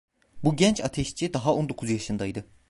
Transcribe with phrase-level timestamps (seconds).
[0.43, 2.45] Bu genç ateşçi daha on dokuz yaşındaydı.